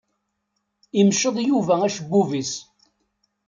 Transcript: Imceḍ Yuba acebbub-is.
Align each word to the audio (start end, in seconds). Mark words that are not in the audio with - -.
Imceḍ 0.99 1.35
Yuba 1.47 1.75
acebbub-is. 1.85 2.53